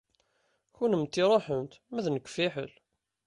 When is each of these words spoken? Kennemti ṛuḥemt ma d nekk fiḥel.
Kennemti 0.75 1.23
ṛuḥemt 1.31 1.73
ma 1.91 1.99
d 2.05 2.07
nekk 2.09 2.27
fiḥel. 2.35 2.71